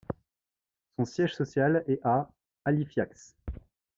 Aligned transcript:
Son 0.97 1.05
siège 1.05 1.35
social 1.35 1.83
est 1.85 2.03
à 2.03 2.27
Halifax. 2.65 3.35